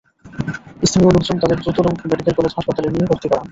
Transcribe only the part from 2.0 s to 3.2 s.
medical college হাসপাতালে নিয়ে